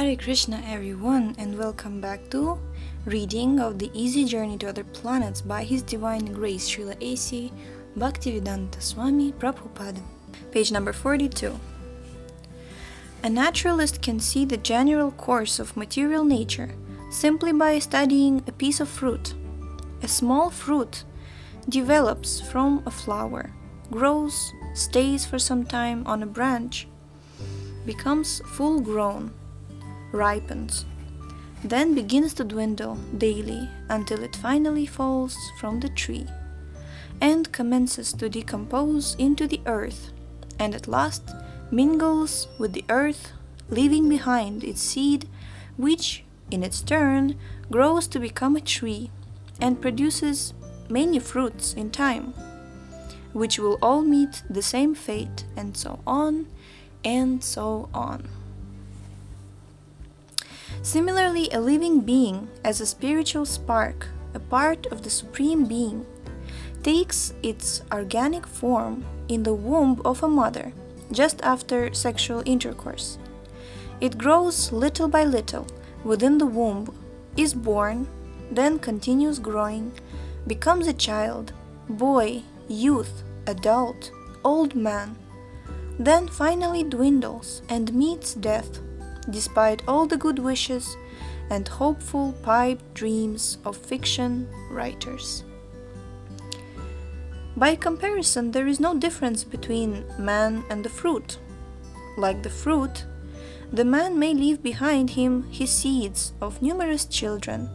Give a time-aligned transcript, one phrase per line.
[0.00, 2.58] Hare Krishna, everyone, and welcome back to
[3.04, 7.52] reading of the Easy Journey to Other Planets by His Divine Grace Srila A.C.
[7.98, 10.00] Bhaktivedanta Swami Prabhupada.
[10.52, 11.54] Page number 42.
[13.24, 16.70] A naturalist can see the general course of material nature
[17.10, 19.34] simply by studying a piece of fruit.
[20.02, 21.04] A small fruit
[21.68, 23.52] develops from a flower,
[23.90, 26.88] grows, stays for some time on a branch,
[27.84, 29.34] becomes full grown,
[30.12, 30.84] ripens,
[31.62, 36.26] then begins to dwindle daily until it finally falls from the tree
[37.20, 40.10] and commences to decompose into the earth
[40.58, 41.34] and at last
[41.70, 43.32] mingles with the earth,
[43.68, 45.28] leaving behind its seed,
[45.76, 47.36] which, in its turn,
[47.70, 49.10] grows to become a tree
[49.60, 50.52] and produces
[50.88, 52.34] many fruits in time,
[53.32, 56.46] which will all meet the same fate, and so on
[57.04, 58.39] and so on.
[60.82, 66.06] Similarly, a living being, as a spiritual spark, a part of the Supreme Being,
[66.82, 70.72] takes its organic form in the womb of a mother
[71.12, 73.18] just after sexual intercourse.
[74.00, 75.66] It grows little by little
[76.02, 76.96] within the womb,
[77.36, 78.06] is born,
[78.50, 79.92] then continues growing,
[80.46, 81.52] becomes a child,
[81.88, 84.10] boy, youth, adult,
[84.44, 85.16] old man,
[85.98, 88.80] then finally dwindles and meets death,
[89.28, 90.96] despite all the good wishes
[91.50, 95.44] and hopeful pipe dreams of fiction writers.
[97.56, 101.38] By comparison, there is no difference between man and the fruit.
[102.16, 103.04] Like the fruit,
[103.72, 107.68] the man may leave behind him his seeds of numerous children,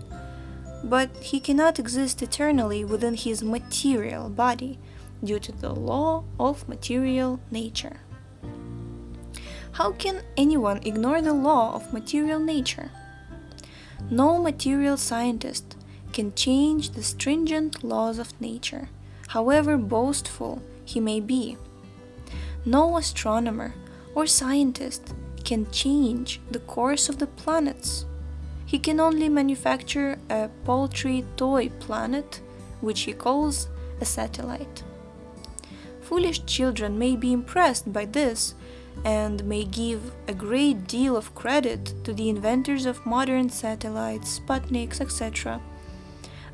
[0.84, 4.80] but he cannot exist eternally within his material body
[5.24, 8.02] due to the law of material nature.
[9.76, 12.92] How can anyone ignore the law of material nature?
[14.10, 15.76] No material scientist
[16.14, 18.88] can change the stringent laws of nature
[19.28, 21.58] however boastful he may be.
[22.64, 23.74] No astronomer
[24.16, 28.06] or scientist can change the course of the planets.
[28.66, 32.40] He can only manufacture a paltry toy planet,
[32.80, 33.68] which he calls
[34.00, 34.84] a satellite.
[36.00, 38.56] Foolish children may be impressed by this
[39.04, 45.02] and may give a great deal of credit to the inventors of modern satellites, Sputniks,
[45.02, 45.62] etc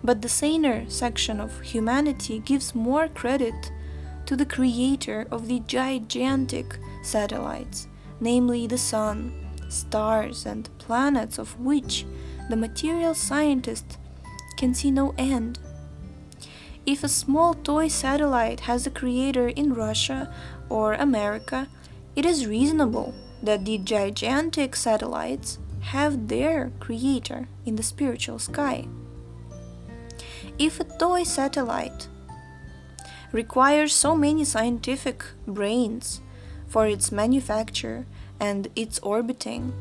[0.03, 3.71] but the saner section of humanity gives more credit
[4.25, 7.87] to the creator of the gigantic satellites,
[8.19, 9.33] namely the sun,
[9.69, 12.05] stars, and planets of which
[12.49, 13.97] the material scientist
[14.57, 15.59] can see no end.
[16.85, 20.33] If a small toy satellite has a creator in Russia
[20.67, 21.67] or America,
[22.15, 28.87] it is reasonable that the gigantic satellites have their creator in the spiritual sky.
[30.59, 32.07] If a toy satellite
[33.31, 36.21] requires so many scientific brains
[36.67, 38.05] for its manufacture
[38.39, 39.73] and its orbiting,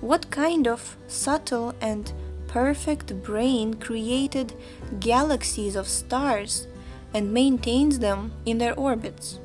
[0.00, 2.12] what kind of subtle and
[2.46, 4.54] perfect brain created
[5.00, 6.66] galaxies of stars
[7.14, 9.38] and maintains them in their orbits?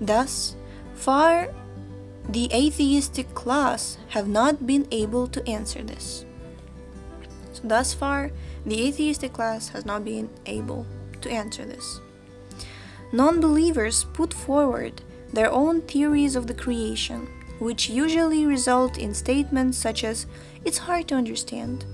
[0.00, 0.54] Thus
[0.98, 1.48] far,
[2.28, 6.26] the atheistic class have not been able to answer this.
[7.52, 8.30] So, thus far,
[8.66, 10.84] the atheistic class has not been able
[11.22, 12.00] to answer this.
[13.12, 15.00] Non believers put forward
[15.32, 20.26] their own theories of the creation, which usually result in statements such as,
[20.64, 21.84] it's hard to understand,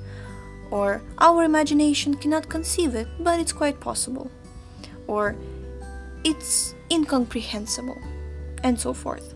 [0.71, 4.31] or our imagination cannot conceive it, but it's quite possible,
[5.07, 5.37] or
[6.25, 7.99] it's incomprehensible,
[8.65, 9.35] and so forth.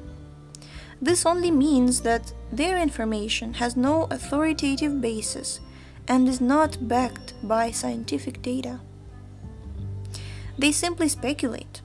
[1.01, 5.61] This only means that their information has no authoritative basis
[6.09, 8.81] and is not backed by scientific data.
[10.59, 11.83] They simply speculate.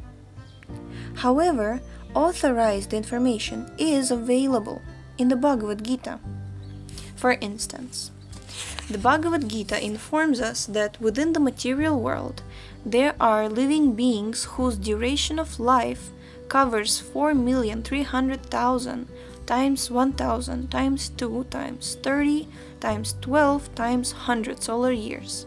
[1.17, 1.81] However,
[2.15, 4.81] authorized information is available
[5.19, 6.19] in the Bhagavad Gita.
[7.15, 8.09] For instance,
[8.89, 12.41] the Bhagavad Gita informs us that within the material world
[12.85, 16.09] there are living beings whose duration of life
[16.47, 19.07] covers 4,300,000
[19.45, 22.47] times 1000 times 2 times 30
[22.79, 25.45] times 12 times 100 solar years.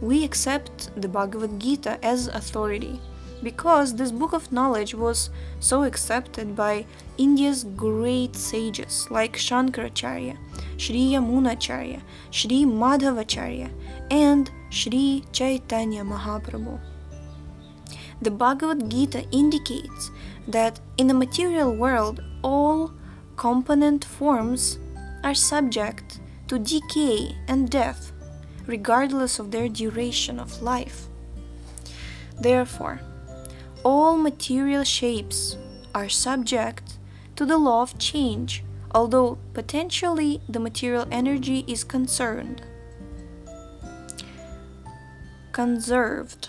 [0.00, 2.98] We accept the Bhagavad Gita as authority
[3.42, 5.30] because this book of knowledge was
[5.60, 6.86] so accepted by
[7.18, 10.36] India's great sages like Shankaracharya,
[10.76, 12.00] Sri Yamunacharya,
[12.30, 13.70] Sri Madhavacharya,
[14.10, 16.80] and Sri Chaitanya Mahaprabhu.
[18.22, 20.10] The Bhagavad Gita indicates
[20.46, 22.92] that in the material world all
[23.36, 24.78] component forms
[25.24, 28.12] are subject to decay and death,
[28.66, 31.06] regardless of their duration of life.
[32.38, 33.00] Therefore,
[33.84, 35.56] all material shapes
[35.94, 36.98] are subject
[37.36, 38.62] to the law of change,
[38.94, 42.62] although potentially the material energy is concerned.
[45.52, 46.48] Conserved.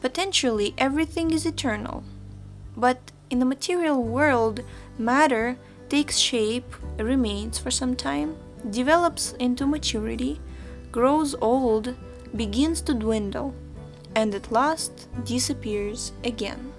[0.00, 2.04] Potentially everything is eternal,
[2.76, 4.60] but in the material world,
[4.96, 5.58] matter
[5.88, 8.36] takes shape, remains for some time,
[8.70, 10.40] develops into maturity,
[10.92, 11.96] grows old,
[12.36, 13.54] begins to dwindle,
[14.14, 16.72] and at last disappears again.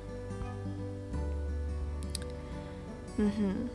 [3.19, 3.67] Mm-hmm.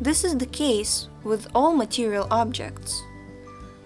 [0.00, 3.02] This is the case with all material objects.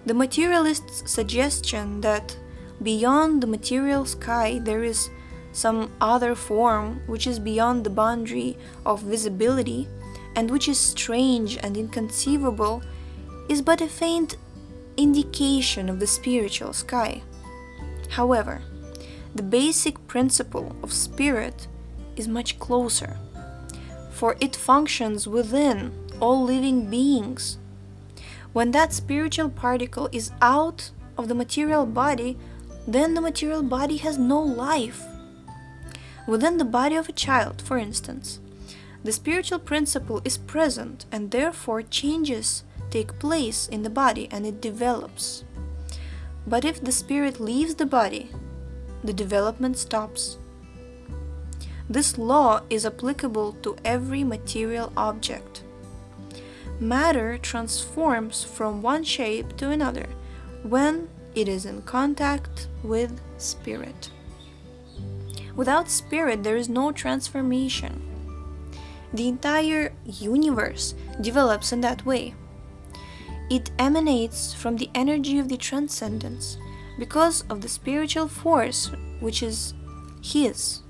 [0.05, 2.37] The materialist's suggestion that
[2.81, 5.09] beyond the material sky there is
[5.53, 9.87] some other form which is beyond the boundary of visibility
[10.35, 12.81] and which is strange and inconceivable
[13.47, 14.35] is but a faint
[14.97, 17.21] indication of the spiritual sky.
[18.09, 18.61] However,
[19.35, 21.67] the basic principle of spirit
[22.15, 23.17] is much closer,
[24.11, 27.57] for it functions within all living beings.
[28.53, 32.37] When that spiritual particle is out of the material body,
[32.87, 35.03] then the material body has no life.
[36.27, 38.39] Within the body of a child, for instance,
[39.03, 44.61] the spiritual principle is present and therefore changes take place in the body and it
[44.61, 45.43] develops.
[46.45, 48.29] But if the spirit leaves the body,
[49.03, 50.37] the development stops.
[51.89, 55.62] This law is applicable to every material object.
[56.79, 60.07] Matter transforms from one shape to another
[60.63, 64.09] when it is in contact with spirit.
[65.55, 68.01] Without spirit, there is no transformation.
[69.13, 72.33] The entire universe develops in that way.
[73.49, 76.57] It emanates from the energy of the transcendence
[76.97, 78.89] because of the spiritual force
[79.19, 79.73] which is
[80.23, 80.81] His,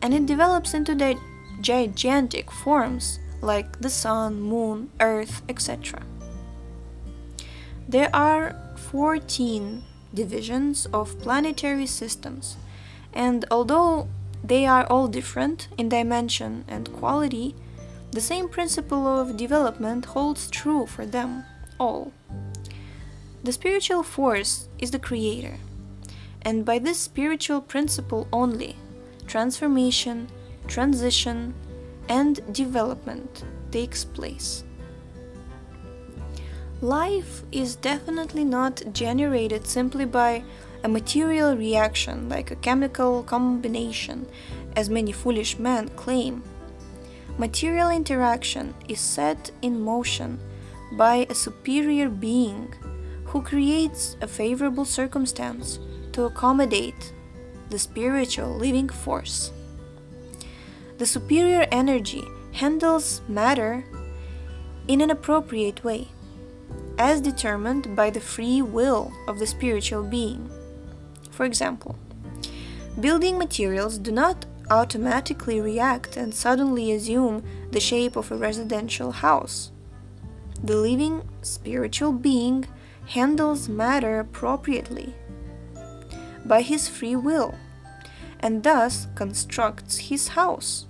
[0.00, 1.16] and it develops into the
[1.60, 6.02] gigantic forms like the sun, moon, earth, etc.
[7.88, 9.82] There are 14
[10.14, 12.56] divisions of planetary systems,
[13.12, 14.08] and although
[14.42, 17.54] they are all different in dimension and quality,
[18.12, 21.44] the same principle of development holds true for them
[21.78, 22.12] all.
[23.42, 25.58] The spiritual force is the creator,
[26.42, 28.76] and by this spiritual principle only,
[29.26, 30.28] transformation,
[30.66, 31.54] transition,
[32.08, 34.64] and development takes place.
[36.80, 40.42] Life is definitely not generated simply by
[40.82, 44.26] a material reaction like a chemical combination,
[44.74, 46.42] as many foolish men claim.
[47.38, 50.40] Material interaction is set in motion
[50.92, 52.74] by a superior being
[53.26, 55.78] who creates a favorable circumstance
[56.12, 57.12] to accommodate
[57.70, 59.52] the spiritual living force.
[61.02, 62.22] The superior energy
[62.52, 63.84] handles matter
[64.86, 66.06] in an appropriate way,
[66.96, 70.48] as determined by the free will of the spiritual being.
[71.32, 71.98] For example,
[73.00, 79.72] building materials do not automatically react and suddenly assume the shape of a residential house.
[80.62, 82.64] The living spiritual being
[83.06, 85.16] handles matter appropriately
[86.44, 87.56] by his free will
[88.38, 90.86] and thus constructs his house.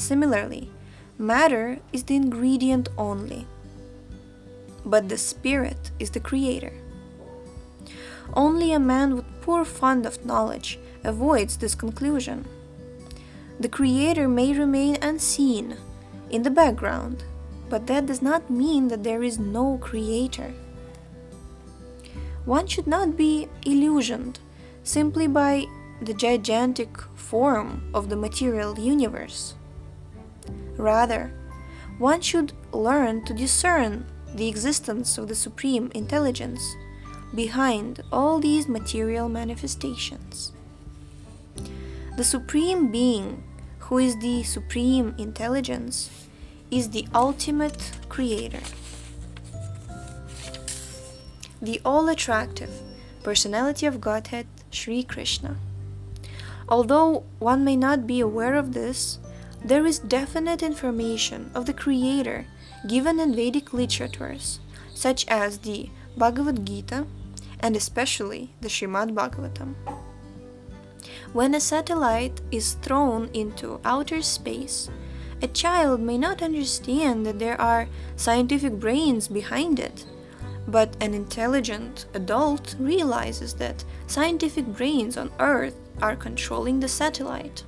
[0.00, 0.70] Similarly,
[1.18, 3.46] matter is the ingredient only,
[4.82, 6.72] but the spirit is the creator.
[8.32, 12.46] Only a man with poor fund of knowledge avoids this conclusion.
[13.60, 15.76] The creator may remain unseen
[16.30, 17.22] in the background,
[17.68, 20.54] but that does not mean that there is no creator.
[22.46, 24.38] One should not be illusioned
[24.82, 25.66] simply by
[26.00, 29.54] the gigantic form of the material universe.
[30.80, 31.30] Rather,
[31.98, 36.62] one should learn to discern the existence of the Supreme Intelligence
[37.34, 40.52] behind all these material manifestations.
[42.16, 43.44] The Supreme Being,
[43.80, 46.10] who is the Supreme Intelligence,
[46.70, 48.62] is the ultimate Creator.
[51.60, 52.70] The all attractive
[53.22, 55.56] personality of Godhead, Sri Krishna.
[56.70, 59.18] Although one may not be aware of this,
[59.64, 62.46] there is definite information of the Creator
[62.88, 64.60] given in Vedic literatures,
[64.94, 67.06] such as the Bhagavad Gita
[67.60, 69.74] and especially the Srimad Bhagavatam.
[71.32, 74.90] When a satellite is thrown into outer space,
[75.42, 80.04] A child may not understand that there are scientific brains behind it,
[80.68, 87.64] but an intelligent adult realizes that scientific brains on Earth are controlling the satellite.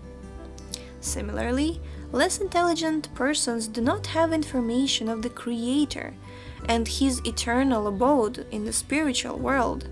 [1.03, 1.81] Similarly,
[2.13, 6.15] less intelligent persons do not have information of the Creator
[6.69, 9.89] and His eternal abode in the spiritual world,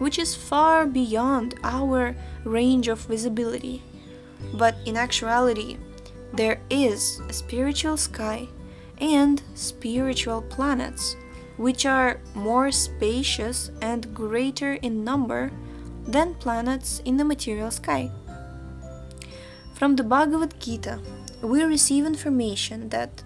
[0.00, 3.82] which is far beyond our range of visibility.
[4.54, 5.76] But in actuality,
[6.32, 8.48] there is a spiritual sky
[9.00, 11.14] and spiritual planets,
[11.58, 15.52] which are more spacious and greater in number
[16.08, 18.10] than planets in the material sky.
[19.80, 21.00] From the Bhagavad Gita,
[21.40, 23.22] we receive information that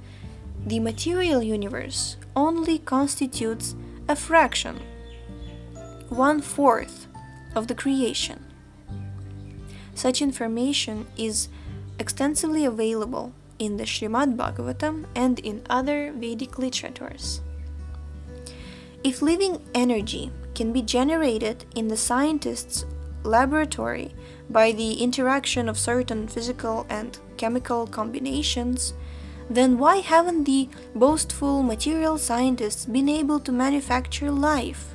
[0.64, 3.74] the material universe only constitutes
[4.08, 4.78] a fraction,
[6.10, 7.08] one fourth,
[7.56, 8.44] of the creation.
[9.96, 11.48] Such information is
[11.98, 17.40] extensively available in the Srimad Bhagavatam and in other Vedic literatures.
[19.02, 22.86] If living energy can be generated in the scientist's
[23.24, 24.14] laboratory
[24.50, 28.94] by the interaction of certain physical and chemical combinations,
[29.50, 34.94] then why haven't the boastful material scientists been able to manufacture life?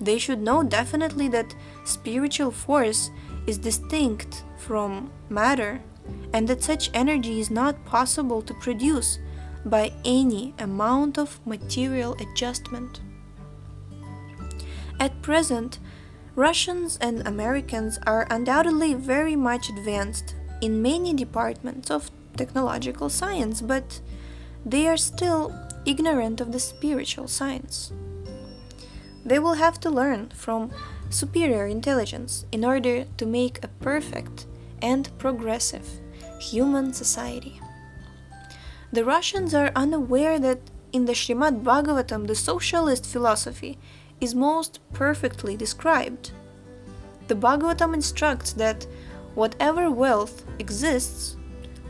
[0.00, 3.10] They should know definitely that spiritual force
[3.46, 5.80] is distinct from matter
[6.32, 9.18] and that such energy is not possible to produce
[9.64, 13.00] by any amount of material adjustment.
[14.98, 15.78] At present,
[16.34, 24.00] Russians and Americans are undoubtedly very much advanced in many departments of technological science, but
[24.64, 27.92] they are still ignorant of the spiritual science.
[29.26, 30.72] They will have to learn from
[31.10, 34.46] superior intelligence in order to make a perfect
[34.80, 35.86] and progressive
[36.40, 37.60] human society.
[38.90, 40.60] The Russians are unaware that
[40.92, 43.78] in the Srimad Bhagavatam the socialist philosophy
[44.22, 46.30] is most perfectly described.
[47.26, 48.86] The Bhagavatam instructs that
[49.34, 51.36] whatever wealth exists,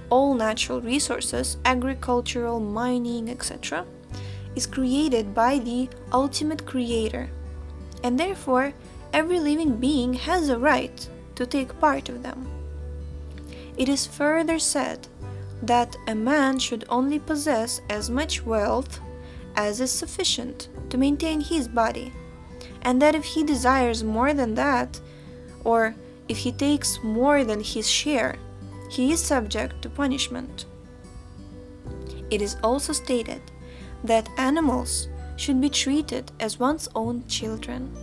[0.09, 3.85] all natural resources, agricultural, mining, etc.,
[4.57, 7.31] is created by the ultimate creator,
[8.03, 8.73] and therefore
[9.13, 12.49] every living being has a right to take part of them.
[13.77, 15.07] It is further said
[15.63, 19.01] that a man should only possess as much wealth
[19.57, 22.13] as is sufficient to maintain his body,
[22.83, 25.01] and that if he desires more than that,
[25.65, 25.95] or
[26.29, 28.37] if he takes more than his share,
[28.91, 30.67] he is subject to punishment.
[32.31, 33.43] It is also stated
[34.05, 37.95] that animals should be treated as one's own children.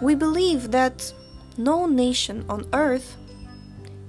[0.00, 1.12] We believe that
[1.56, 3.16] no nation on earth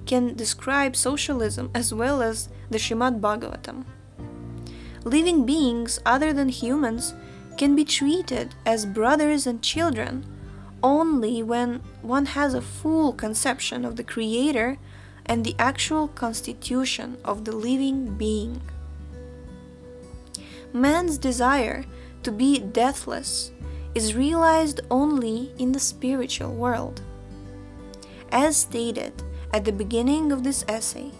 [0.05, 3.85] can describe socialism as well as the Srimad Bhagavatam.
[5.03, 7.13] Living beings other than humans
[7.57, 10.25] can be treated as brothers and children
[10.83, 14.77] only when one has a full conception of the Creator
[15.25, 18.61] and the actual constitution of the living being.
[20.73, 21.85] Man's desire
[22.23, 23.51] to be deathless
[23.93, 27.01] is realized only in the spiritual world.
[28.31, 29.13] As stated
[29.53, 31.11] at the beginning of this essay,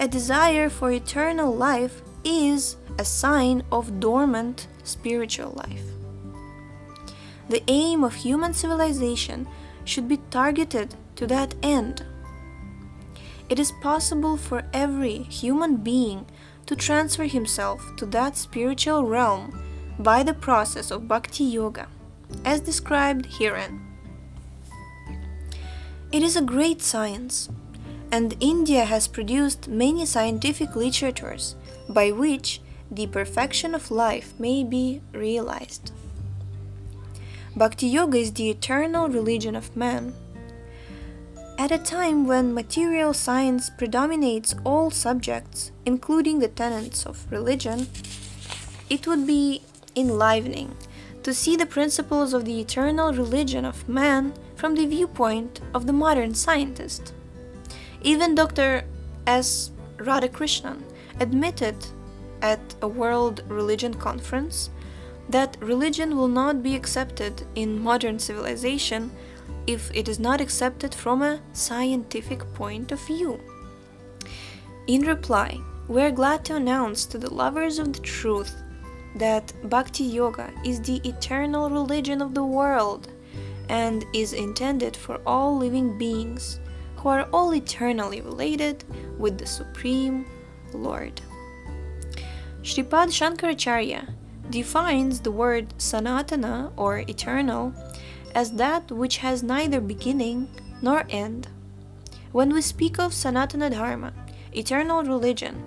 [0.00, 5.82] a desire for eternal life is a sign of dormant spiritual life.
[7.48, 9.48] The aim of human civilization
[9.84, 12.04] should be targeted to that end.
[13.48, 16.26] It is possible for every human being
[16.66, 19.58] to transfer himself to that spiritual realm
[19.98, 21.88] by the process of bhakti yoga
[22.44, 23.80] as described herein.
[26.12, 27.48] It is a great science,
[28.12, 31.56] and India has produced many scientific literatures
[31.88, 35.92] by which the perfection of life may be realized.
[37.56, 40.14] Bhakti Yoga is the eternal religion of man.
[41.58, 47.88] At a time when material science predominates all subjects, including the tenets of religion,
[48.88, 49.62] it would be
[49.96, 50.76] enlivening
[51.24, 55.92] to see the principles of the eternal religion of man from the viewpoint of the
[55.92, 57.12] modern scientist.
[58.02, 58.84] Even Dr.
[59.26, 59.72] S.
[59.96, 60.82] Radhakrishnan
[61.20, 61.76] admitted
[62.42, 64.70] at a World Religion Conference
[65.28, 69.10] that religion will not be accepted in modern civilization
[69.66, 73.38] if it is not accepted from a scientific point of view.
[74.86, 78.62] In reply, we are glad to announce to the lovers of the truth
[79.16, 83.08] that Bhakti Yoga is the eternal religion of the world
[83.68, 86.60] and is intended for all living beings
[86.96, 88.84] who are all eternally related
[89.18, 90.24] with the Supreme
[90.72, 91.20] Lord.
[92.62, 94.14] Shripad Shankaracharya
[94.50, 97.72] defines the word Sanatana or eternal
[98.34, 100.48] as that which has neither beginning
[100.82, 101.48] nor end.
[102.32, 104.12] When we speak of Sanatana Dharma,
[104.52, 105.62] eternal religion,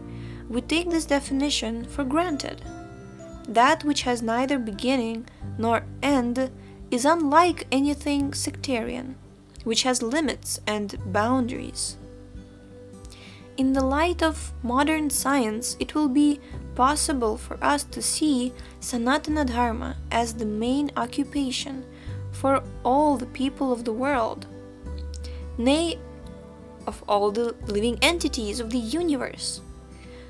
[0.50, 2.62] we take this definition for granted.
[3.48, 5.28] That which has neither beginning
[5.58, 6.52] nor end
[6.92, 9.16] is unlike anything sectarian,
[9.64, 11.98] which has limits and boundaries.
[13.62, 16.40] In the light of modern science, it will be
[16.74, 21.86] possible for us to see Sanatana Dharma as the main occupation
[22.32, 24.48] for all the people of the world,
[25.60, 26.00] nay,
[26.88, 29.62] of all the living entities of the universe.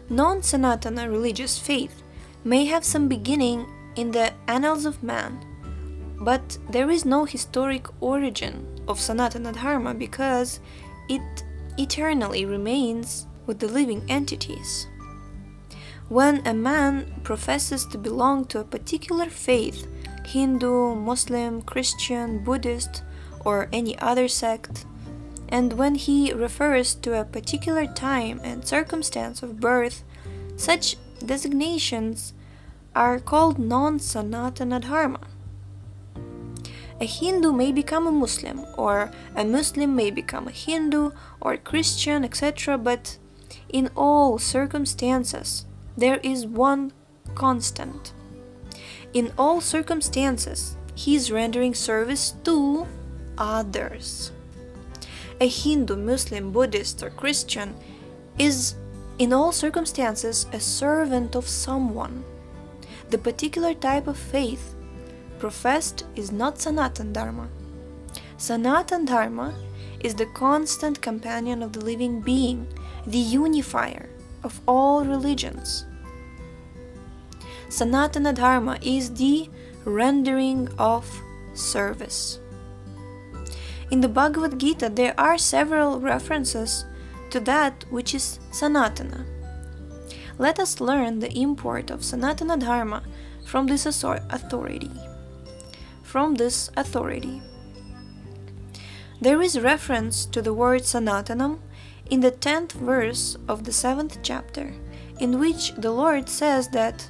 [0.09, 2.03] Non Sanatana religious faith
[2.43, 5.39] may have some beginning in the annals of man,
[6.19, 10.59] but there is no historic origin of Sanatana Dharma because
[11.07, 11.45] it
[11.81, 14.87] eternally remains with the living entities.
[16.09, 19.87] When a man professes to belong to a particular faith,
[20.25, 23.03] Hindu, Muslim, Christian, Buddhist,
[23.45, 24.85] or any other sect,
[25.49, 30.03] and when he refers to a particular time and circumstance of birth,
[30.55, 30.95] such
[31.25, 32.33] designations
[32.95, 35.30] are called non Sanatana Dharma.
[37.01, 41.57] A Hindu may become a Muslim, or a Muslim may become a Hindu or a
[41.57, 43.17] Christian, etc., but
[43.67, 45.65] in all circumstances,
[45.97, 46.93] there is one
[47.35, 48.13] constant.
[49.13, 52.87] In all circumstances, he is rendering service to
[53.37, 54.31] others
[55.41, 57.73] a Hindu, Muslim, Buddhist, or Christian
[58.37, 58.75] is
[59.17, 62.23] in all circumstances a servant of someone.
[63.09, 64.75] The particular type of faith
[65.41, 67.49] professed is not Sanatan Dharma.
[68.37, 69.55] Sanatan Dharma
[69.99, 72.67] is the constant companion of the living being,
[73.07, 74.07] the unifier
[74.43, 75.85] of all religions.
[77.69, 79.49] Sanatana Dharma is the
[79.83, 81.09] rendering of
[81.55, 82.39] service.
[83.89, 86.85] In the Bhagavad Gita, there are several references
[87.31, 89.25] to that which is Sanatana.
[90.37, 93.01] Let us learn the import of Sanatana Dharma
[93.43, 94.91] from this authority.
[96.11, 97.41] From this authority.
[99.21, 101.59] There is reference to the word Sanatanam
[102.09, 104.73] in the 10th verse of the 7th chapter,
[105.21, 107.09] in which the Lord says that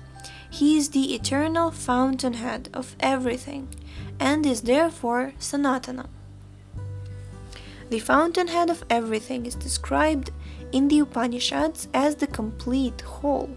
[0.51, 3.69] He is the eternal fountainhead of everything
[4.19, 6.05] and is therefore Sanatana.
[7.89, 10.29] The fountainhead of everything is described
[10.71, 13.49] in the Upanishads as the complete whole.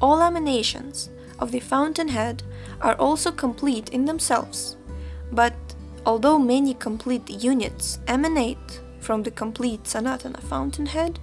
[0.00, 2.42] All emanations of the fountainhead
[2.80, 4.76] are also complete in themselves,
[5.32, 5.54] but
[6.04, 11.18] although many complete units emanate from the complete Sanatana fountainhead,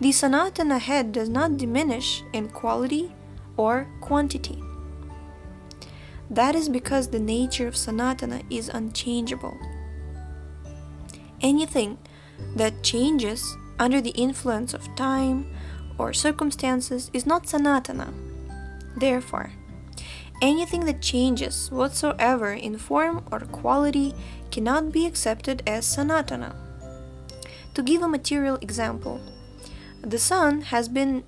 [0.00, 3.14] the Sanatana head does not diminish in quality
[3.56, 4.62] or quantity.
[6.28, 9.56] That is because the nature of Sanatana is unchangeable
[11.42, 11.98] anything
[12.54, 15.46] that changes under the influence of time
[15.98, 18.12] or circumstances is not sanatana.
[18.96, 19.52] Therefore,
[20.40, 24.14] anything that changes whatsoever in form or quality
[24.50, 26.54] cannot be accepted as sanatana.
[27.74, 29.20] To give a material example,
[30.02, 31.24] the sun has been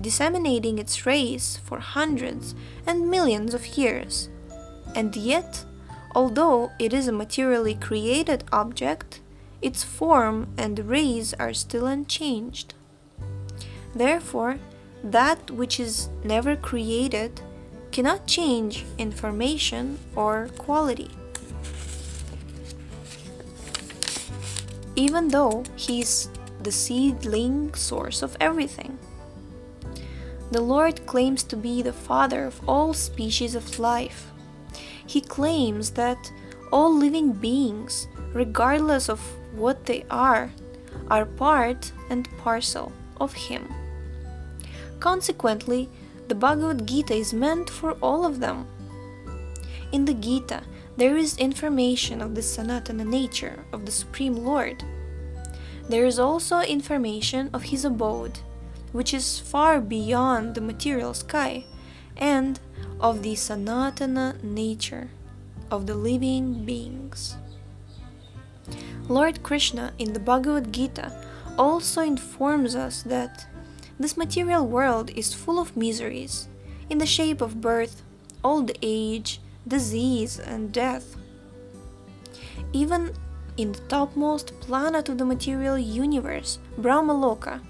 [0.00, 2.54] disseminating its rays for hundreds
[2.86, 4.28] and millions of years,
[4.94, 5.64] and yet
[6.16, 9.20] Although it is a materially created object,
[9.60, 12.72] its form and rays are still unchanged.
[13.94, 14.56] Therefore,
[15.12, 17.40] that which is never created
[17.92, 21.10] cannot change information or quality.
[24.94, 26.28] Even though he is
[26.62, 28.98] the seedling source of everything.
[30.50, 34.32] The Lord claims to be the Father of all species of life
[35.06, 36.32] he claims that
[36.72, 39.20] all living beings, regardless of
[39.54, 40.52] what they are,
[41.08, 43.72] are part and parcel of Him.
[45.00, 45.88] Consequently,
[46.28, 48.66] the Bhagavad Gita is meant for all of them.
[49.92, 50.62] In the Gita,
[50.96, 54.82] there is information of the Sanatana nature of the Supreme Lord.
[55.88, 58.40] There is also information of his abode,
[58.92, 61.64] which is far beyond the material sky,
[62.16, 62.58] and
[62.98, 65.10] of the Sanatana nature
[65.70, 67.36] of the living beings.
[69.08, 71.12] Lord Krishna in the Bhagavad Gita
[71.58, 73.46] also informs us that
[73.98, 76.48] this material world is full of miseries
[76.90, 78.02] in the shape of birth,
[78.44, 81.16] old age, disease, and death.
[82.72, 83.12] Even
[83.56, 87.60] in the topmost planet of the material universe, Brahmaloka,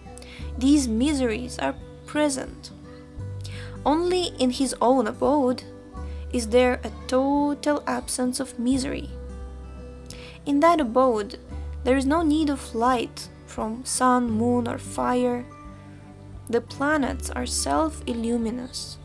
[0.59, 2.71] these miseries are present.
[3.85, 5.63] Only in his own abode
[6.33, 9.11] is there a total absence of misery.
[10.45, 11.39] In that abode,
[11.85, 15.47] there is no need of light from sun, moon, or fire.
[16.49, 18.99] The planets are self illuminous.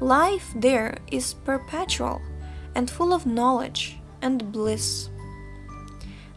[0.00, 2.20] Life there is perpetual
[2.74, 5.08] and full of knowledge and bliss.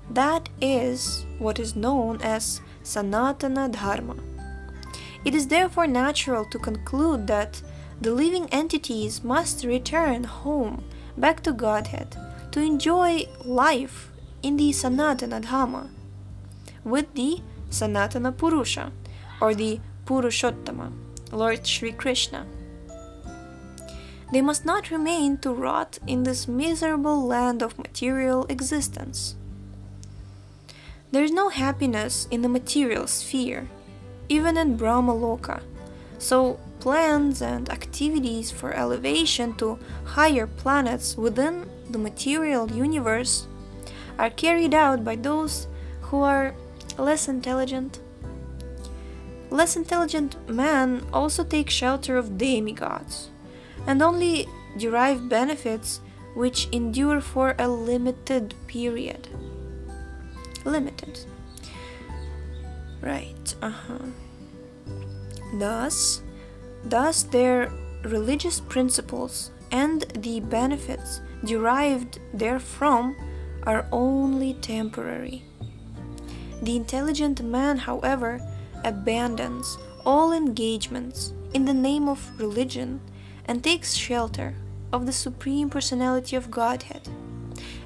[0.09, 4.15] That is what is known as Sanatana Dharma.
[5.25, 7.61] It is therefore natural to conclude that
[7.99, 10.83] the living entities must return home
[11.17, 12.15] back to Godhead
[12.51, 14.09] to enjoy life
[14.41, 15.89] in the Sanatana Dharma
[16.83, 18.91] with the Sanatana Purusha
[19.41, 20.91] or the Purushottama,
[21.31, 22.45] Lord Sri Krishna.
[24.31, 29.35] They must not remain to rot in this miserable land of material existence.
[31.11, 33.69] There is no happiness in the material sphere,
[34.27, 35.61] even in Brahmaloka,
[36.19, 43.47] so plans and activities for elevation to higher planets within the material universe
[44.19, 45.67] are carried out by those
[46.01, 46.53] who are
[46.97, 47.99] less intelligent.
[49.49, 53.29] Less intelligent men also take shelter of demigods
[53.85, 56.01] and only derive benefits
[56.35, 59.27] which endure for a limited period.
[60.65, 61.19] Limited.
[63.01, 64.05] Right, uh-huh.
[65.53, 66.21] Thus,
[66.83, 67.71] thus their
[68.03, 73.15] religious principles and the benefits derived therefrom
[73.63, 75.43] are only temporary.
[76.61, 78.41] The intelligent man, however,
[78.87, 83.01] abandons all engagements in the name of religion
[83.45, 84.55] and takes shelter
[84.93, 87.07] of the Supreme Personality of Godhead,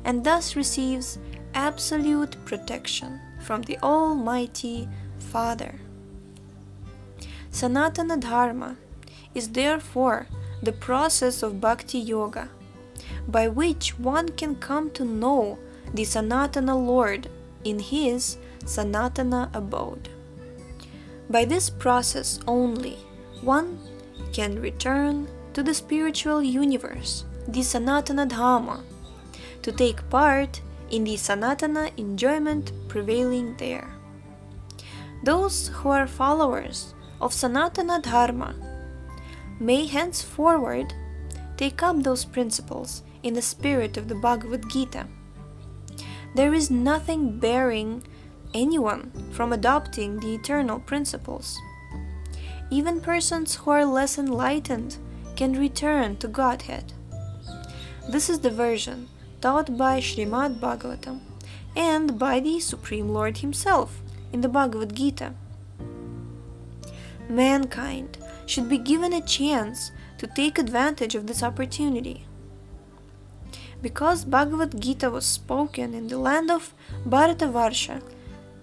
[0.06, 1.18] and thus receives
[1.56, 4.88] absolute protection from the Almighty
[5.18, 5.80] Father.
[7.52, 8.78] Sanatana Dharma
[9.34, 10.28] is therefore
[10.62, 12.50] the process of Bhakti Yoga,
[13.28, 15.58] by which one can come to know
[15.94, 17.30] the Sanatana Lord
[17.64, 20.10] in his Sanatana abode.
[21.32, 22.98] By this process only,
[23.40, 23.80] one
[24.34, 28.84] can return to the spiritual universe, the Sanatana Dharma,
[29.62, 33.90] to take part in the Sanatana enjoyment prevailing there.
[35.24, 38.54] Those who are followers of Sanatana Dharma
[39.58, 40.94] may henceforward
[41.56, 45.08] take up those principles in the spirit of the Bhagavad Gita.
[46.36, 48.04] There is nothing bearing
[48.54, 51.58] anyone from adopting the eternal principles.
[52.70, 54.98] Even persons who are less enlightened
[55.36, 56.94] can return to Godhead.
[58.10, 59.10] This is the version
[59.42, 61.20] taught by Srimad Bhagavatam
[61.76, 65.34] and by the Supreme Lord Himself in the Bhagavad Gita.
[67.30, 72.26] Mankind should be given a chance to take advantage of this opportunity.
[73.82, 76.74] Because Bhagavad Gita was spoken in the land of
[77.08, 78.02] Bharatavarsha,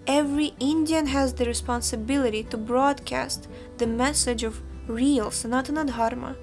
[0.09, 6.35] every Indian has the responsibility to broadcast the message of real Sanatana Dharma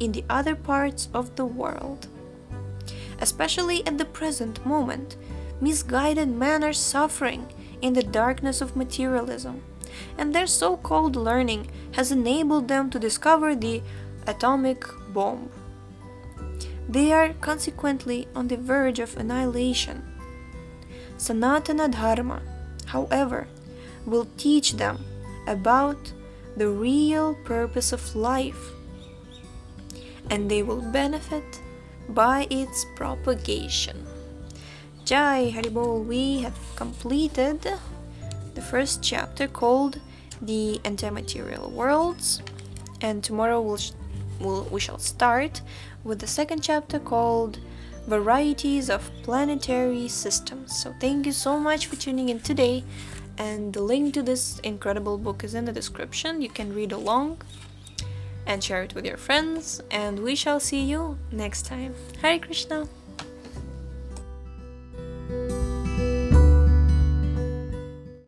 [0.00, 2.08] in the other parts of the world.
[3.20, 5.16] Especially at the present moment,
[5.60, 7.46] misguided men are suffering
[7.80, 9.62] in the darkness of materialism,
[10.18, 13.82] and their so called learning has enabled them to discover the
[14.26, 15.48] atomic bomb.
[16.88, 20.02] They are consequently on the verge of annihilation.
[21.18, 22.42] Sanatana Dharma,
[22.92, 23.48] however,
[24.06, 25.04] will teach them
[25.46, 26.12] about
[26.56, 28.72] the real purpose of life
[30.30, 31.60] and they will benefit
[32.08, 34.06] by its propagation.
[35.04, 37.60] Jai Haribol, we have completed
[38.54, 40.00] the first chapter called
[40.40, 42.42] The Antimaterial Worlds,
[43.00, 43.80] and tomorrow we'll,
[44.40, 45.62] we'll, we shall start
[46.04, 47.58] with the second chapter called
[48.06, 50.76] Varieties of Planetary Systems.
[50.76, 52.84] So, thank you so much for tuning in today,
[53.38, 56.42] and the link to this incredible book is in the description.
[56.42, 57.42] You can read along
[58.46, 59.80] and share it with your friends.
[59.90, 61.94] And we shall see you next time.
[62.20, 62.88] Hare Krishna.